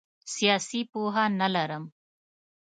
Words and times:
سیاسي 0.33 0.81
پوهه 0.91 1.25
نه 1.39 1.47
لرم. 1.55 1.83